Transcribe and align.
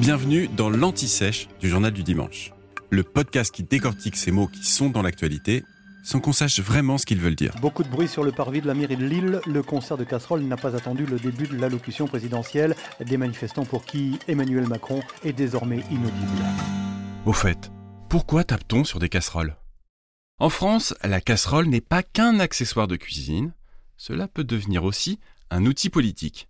Bienvenue 0.00 0.48
dans 0.48 0.68
l'Anti-Sèche 0.68 1.48
du 1.60 1.68
Journal 1.68 1.92
du 1.92 2.02
Dimanche. 2.02 2.52
Le 2.90 3.02
podcast 3.02 3.54
qui 3.54 3.62
décortique 3.62 4.16
ces 4.16 4.30
mots 4.30 4.46
qui 4.46 4.66
sont 4.66 4.90
dans 4.90 5.02
l'actualité 5.02 5.64
sans 6.04 6.20
qu'on 6.20 6.32
sache 6.32 6.60
vraiment 6.60 6.98
ce 6.98 7.06
qu'ils 7.06 7.20
veulent 7.20 7.36
dire. 7.36 7.54
Beaucoup 7.60 7.82
de 7.82 7.88
bruit 7.88 8.08
sur 8.08 8.24
le 8.24 8.32
parvis 8.32 8.60
de 8.60 8.66
la 8.66 8.74
mairie 8.74 8.96
de 8.96 9.06
Lille. 9.06 9.40
Le 9.46 9.62
concert 9.62 9.96
de 9.96 10.04
casseroles 10.04 10.42
n'a 10.42 10.56
pas 10.56 10.76
attendu 10.76 11.06
le 11.06 11.18
début 11.18 11.46
de 11.46 11.56
l'allocution 11.56 12.06
présidentielle 12.06 12.74
des 13.00 13.16
manifestants 13.16 13.64
pour 13.64 13.84
qui 13.84 14.18
Emmanuel 14.28 14.66
Macron 14.66 15.00
est 15.24 15.32
désormais 15.32 15.82
inaudible. 15.90 16.42
Au 17.24 17.32
fait, 17.32 17.70
pourquoi 18.08 18.44
tape-t-on 18.44 18.84
sur 18.84 18.98
des 18.98 19.08
casseroles? 19.08 19.56
En 20.38 20.48
France, 20.48 20.94
la 21.04 21.20
casserole 21.20 21.66
n'est 21.66 21.80
pas 21.80 22.02
qu'un 22.02 22.40
accessoire 22.40 22.88
de 22.88 22.96
cuisine, 22.96 23.54
cela 23.96 24.26
peut 24.26 24.44
devenir 24.44 24.82
aussi 24.82 25.20
un 25.50 25.64
outil 25.66 25.88
politique. 25.88 26.48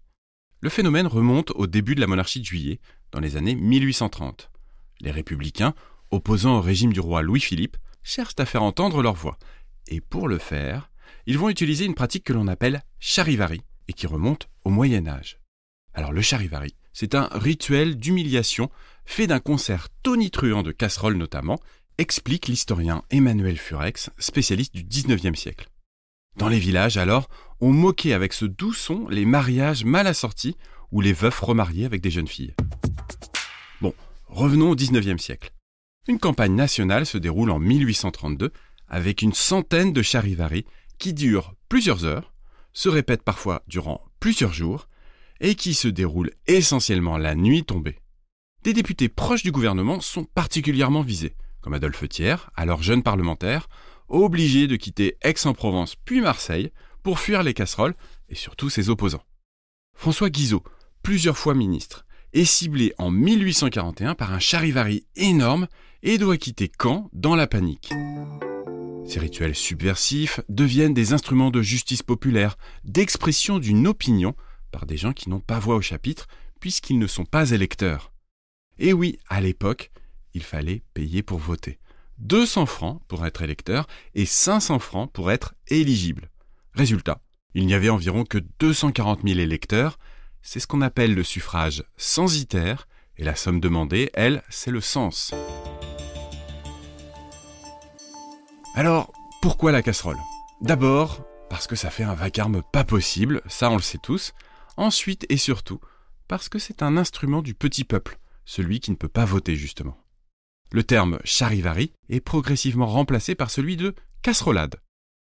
Le 0.60 0.70
phénomène 0.70 1.06
remonte 1.06 1.50
au 1.56 1.66
début 1.66 1.94
de 1.94 2.00
la 2.00 2.06
monarchie 2.06 2.40
de 2.40 2.46
juillet, 2.46 2.80
dans 3.12 3.20
les 3.20 3.36
années 3.36 3.54
1830. 3.54 4.50
Les 5.00 5.10
républicains, 5.10 5.74
opposant 6.10 6.58
au 6.58 6.60
régime 6.60 6.92
du 6.92 7.00
roi 7.00 7.22
Louis-Philippe, 7.22 7.76
cherchent 8.02 8.38
à 8.38 8.46
faire 8.46 8.62
entendre 8.62 9.02
leur 9.02 9.14
voix. 9.14 9.38
Et 9.86 10.00
pour 10.00 10.28
le 10.28 10.38
faire, 10.38 10.90
ils 11.26 11.38
vont 11.38 11.48
utiliser 11.48 11.84
une 11.84 11.94
pratique 11.94 12.24
que 12.24 12.32
l'on 12.32 12.48
appelle 12.48 12.82
charivari 12.98 13.62
et 13.88 13.92
qui 13.92 14.06
remonte 14.06 14.48
au 14.64 14.70
Moyen 14.70 15.06
Âge. 15.06 15.38
Alors 15.94 16.12
le 16.12 16.22
charivari, 16.22 16.74
c'est 16.92 17.14
un 17.14 17.28
rituel 17.32 17.96
d'humiliation 17.96 18.70
fait 19.04 19.26
d'un 19.26 19.40
concert 19.40 19.88
tonitruant 20.02 20.62
de 20.62 20.72
casseroles 20.72 21.16
notamment, 21.16 21.60
explique 21.98 22.48
l'historien 22.48 23.02
Emmanuel 23.10 23.58
Furex, 23.58 24.10
spécialiste 24.18 24.74
du 24.74 24.84
XIXe 24.84 25.38
siècle. 25.38 25.68
Dans 26.36 26.48
les 26.48 26.58
villages, 26.58 26.96
alors, 26.96 27.28
on 27.60 27.72
moquait 27.72 28.14
avec 28.14 28.32
ce 28.32 28.46
doux 28.46 28.72
son 28.72 29.06
les 29.08 29.26
mariages 29.26 29.84
mal 29.84 30.06
assortis 30.06 30.56
ou 30.90 31.00
les 31.00 31.12
veufs 31.12 31.40
remariés 31.40 31.84
avec 31.84 32.00
des 32.00 32.10
jeunes 32.10 32.28
filles. 32.28 32.54
Revenons 34.32 34.70
au 34.70 34.74
XIXe 34.74 35.22
siècle. 35.22 35.52
Une 36.08 36.18
campagne 36.18 36.54
nationale 36.54 37.04
se 37.04 37.18
déroule 37.18 37.50
en 37.50 37.58
1832 37.58 38.50
avec 38.88 39.20
une 39.20 39.34
centaine 39.34 39.92
de 39.92 40.00
charivari 40.00 40.64
qui 40.96 41.12
durent 41.12 41.54
plusieurs 41.68 42.06
heures, 42.06 42.32
se 42.72 42.88
répètent 42.88 43.24
parfois 43.24 43.62
durant 43.66 44.02
plusieurs 44.20 44.54
jours 44.54 44.88
et 45.40 45.54
qui 45.54 45.74
se 45.74 45.86
déroulent 45.86 46.30
essentiellement 46.46 47.18
la 47.18 47.34
nuit 47.34 47.64
tombée. 47.64 47.98
Des 48.62 48.72
députés 48.72 49.10
proches 49.10 49.42
du 49.42 49.52
gouvernement 49.52 50.00
sont 50.00 50.24
particulièrement 50.24 51.02
visés, 51.02 51.36
comme 51.60 51.74
Adolphe 51.74 52.08
Thiers, 52.08 52.48
alors 52.56 52.82
jeune 52.82 53.02
parlementaire, 53.02 53.68
obligé 54.08 54.66
de 54.66 54.76
quitter 54.76 55.18
Aix-en-Provence 55.20 55.96
puis 56.06 56.22
Marseille 56.22 56.72
pour 57.02 57.18
fuir 57.18 57.42
les 57.42 57.52
casseroles 57.52 57.94
et 58.30 58.34
surtout 58.34 58.70
ses 58.70 58.88
opposants. 58.88 59.26
François 59.94 60.30
Guizot, 60.30 60.64
plusieurs 61.02 61.36
fois 61.36 61.52
ministre, 61.54 62.06
est 62.32 62.44
ciblé 62.44 62.94
en 62.98 63.10
1841 63.10 64.14
par 64.14 64.32
un 64.32 64.38
charivari 64.38 65.04
énorme 65.16 65.68
et 66.02 66.18
doit 66.18 66.36
quitter 66.36 66.70
Caen 66.80 67.08
dans 67.12 67.36
la 67.36 67.46
panique. 67.46 67.90
Ces 69.06 69.20
rituels 69.20 69.54
subversifs 69.54 70.40
deviennent 70.48 70.94
des 70.94 71.12
instruments 71.12 71.50
de 71.50 71.60
justice 71.60 72.02
populaire, 72.02 72.56
d'expression 72.84 73.58
d'une 73.58 73.86
opinion 73.86 74.34
par 74.70 74.86
des 74.86 74.96
gens 74.96 75.12
qui 75.12 75.28
n'ont 75.28 75.40
pas 75.40 75.58
voix 75.58 75.76
au 75.76 75.82
chapitre 75.82 76.28
puisqu'ils 76.60 76.98
ne 76.98 77.06
sont 77.06 77.24
pas 77.24 77.50
électeurs. 77.50 78.12
Et 78.78 78.92
oui, 78.92 79.18
à 79.28 79.40
l'époque, 79.40 79.90
il 80.34 80.42
fallait 80.42 80.82
payer 80.94 81.22
pour 81.22 81.38
voter. 81.38 81.78
200 82.18 82.66
francs 82.66 83.02
pour 83.08 83.26
être 83.26 83.42
électeur 83.42 83.86
et 84.14 84.26
500 84.26 84.78
francs 84.78 85.10
pour 85.12 85.30
être 85.30 85.54
éligible. 85.68 86.30
Résultat, 86.74 87.20
il 87.54 87.66
n'y 87.66 87.74
avait 87.74 87.90
environ 87.90 88.24
que 88.24 88.38
240 88.60 89.22
000 89.26 89.40
électeurs, 89.40 89.98
c'est 90.42 90.60
ce 90.60 90.66
qu'on 90.66 90.82
appelle 90.82 91.14
le 91.14 91.22
suffrage 91.22 91.84
censitaire, 91.96 92.86
et 93.16 93.24
la 93.24 93.36
somme 93.36 93.60
demandée, 93.60 94.10
elle, 94.14 94.42
c'est 94.48 94.70
le 94.70 94.80
sens. 94.80 95.32
Alors, 98.74 99.12
pourquoi 99.40 99.72
la 99.72 99.82
casserole? 99.82 100.18
D'abord, 100.60 101.24
parce 101.50 101.66
que 101.66 101.76
ça 101.76 101.90
fait 101.90 102.04
un 102.04 102.14
vacarme 102.14 102.62
pas 102.72 102.84
possible, 102.84 103.42
ça 103.46 103.70
on 103.70 103.76
le 103.76 103.82
sait 103.82 103.98
tous. 103.98 104.32
Ensuite 104.76 105.26
et 105.28 105.36
surtout, 105.36 105.80
parce 106.28 106.48
que 106.48 106.58
c'est 106.58 106.82
un 106.82 106.96
instrument 106.96 107.42
du 107.42 107.54
petit 107.54 107.84
peuple, 107.84 108.18
celui 108.46 108.80
qui 108.80 108.90
ne 108.90 108.96
peut 108.96 109.08
pas 109.08 109.26
voter 109.26 109.54
justement. 109.56 109.98
Le 110.70 110.82
terme 110.82 111.18
charivari 111.24 111.92
est 112.08 112.20
progressivement 112.20 112.86
remplacé 112.86 113.34
par 113.34 113.50
celui 113.50 113.76
de 113.76 113.94
casserolade. 114.22 114.76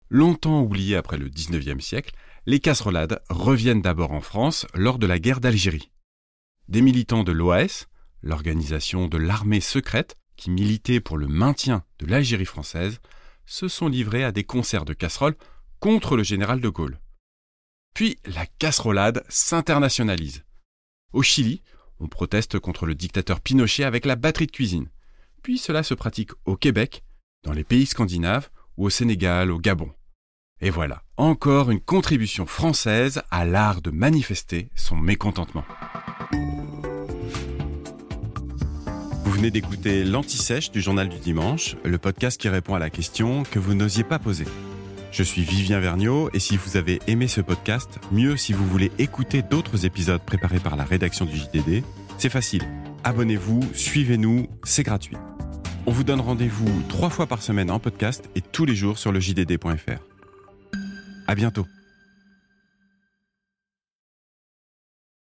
Longtemps 0.09 0.61
oublié 0.61 0.95
après 0.95 1.17
le 1.17 1.27
XIXe 1.27 1.83
siècle, 1.83 2.15
les 2.45 2.59
casserolades 2.59 3.21
reviennent 3.29 3.81
d'abord 3.81 4.11
en 4.11 4.21
France 4.21 4.65
lors 4.73 4.99
de 4.99 5.07
la 5.07 5.19
guerre 5.19 5.41
d'Algérie. 5.41 5.91
Des 6.69 6.81
militants 6.81 7.23
de 7.23 7.33
l'OAS, 7.33 7.87
l'organisation 8.23 9.07
de 9.07 9.17
l'armée 9.17 9.59
secrète 9.59 10.15
qui 10.37 10.49
militait 10.49 11.01
pour 11.01 11.17
le 11.17 11.27
maintien 11.27 11.83
de 11.99 12.05
l'Algérie 12.05 12.45
française, 12.45 12.99
se 13.45 13.67
sont 13.67 13.89
livrés 13.89 14.23
à 14.23 14.31
des 14.31 14.43
concerts 14.43 14.85
de 14.85 14.93
casseroles 14.93 15.35
contre 15.79 16.15
le 16.15 16.23
général 16.23 16.61
de 16.61 16.69
Gaulle. 16.69 16.99
Puis 17.93 18.17
la 18.25 18.45
casserolade 18.45 19.23
s'internationalise. 19.27 20.43
Au 21.13 21.23
Chili, 21.23 21.63
on 21.99 22.07
proteste 22.07 22.59
contre 22.59 22.85
le 22.85 22.95
dictateur 22.95 23.41
Pinochet 23.41 23.83
avec 23.83 24.05
la 24.05 24.15
batterie 24.15 24.47
de 24.47 24.51
cuisine. 24.51 24.89
Puis 25.41 25.57
cela 25.57 25.83
se 25.83 25.93
pratique 25.93 26.31
au 26.45 26.55
Québec, 26.55 27.03
dans 27.43 27.53
les 27.53 27.63
pays 27.63 27.85
scandinaves 27.85 28.49
ou 28.75 28.85
au 28.85 28.89
Sénégal, 28.89 29.51
au 29.51 29.59
Gabon. 29.59 29.91
Et 30.59 30.71
voilà, 30.71 31.03
encore 31.17 31.69
une 31.69 31.79
contribution 31.79 32.47
française 32.47 33.21
à 33.29 33.45
l'art 33.45 33.81
de 33.81 33.91
manifester 33.91 34.69
son 34.75 34.95
mécontentement. 34.95 35.63
Vous 39.23 39.31
venez 39.31 39.51
d'écouter 39.51 40.03
l'Anti-Sèche 40.03 40.71
du 40.71 40.81
Journal 40.81 41.09
du 41.09 41.19
Dimanche, 41.19 41.75
le 41.83 41.99
podcast 41.99 42.41
qui 42.41 42.49
répond 42.49 42.73
à 42.73 42.79
la 42.79 42.89
question 42.89 43.43
que 43.43 43.59
vous 43.59 43.75
n'osiez 43.75 44.03
pas 44.03 44.17
poser. 44.17 44.45
Je 45.11 45.21
suis 45.21 45.43
Vivien 45.43 45.79
Vergniaud 45.79 46.31
et 46.33 46.39
si 46.39 46.57
vous 46.57 46.75
avez 46.75 46.99
aimé 47.05 47.27
ce 47.27 47.41
podcast, 47.41 47.99
mieux 48.11 48.35
si 48.35 48.51
vous 48.51 48.65
voulez 48.65 48.91
écouter 48.97 49.43
d'autres 49.43 49.85
épisodes 49.85 50.21
préparés 50.25 50.59
par 50.59 50.75
la 50.75 50.85
rédaction 50.85 51.25
du 51.25 51.37
JDD, 51.37 51.83
c'est 52.17 52.29
facile. 52.29 52.67
Abonnez-vous, 53.03 53.61
suivez-nous, 53.75 54.47
c'est 54.63 54.83
gratuit. 54.83 55.17
On 55.85 55.91
vous 55.91 56.03
donne 56.03 56.19
rendez-vous 56.19 56.81
trois 56.89 57.11
fois 57.11 57.27
par 57.27 57.43
semaine 57.43 57.69
en 57.69 57.79
podcast 57.79 58.27
et 58.35 58.41
tous 58.41 58.65
les 58.65 58.75
jours 58.75 58.97
sur 58.97 59.11
le 59.11 59.19
JDD.fr. 59.19 60.16
À 61.27 61.35
bientôt. 61.35 61.67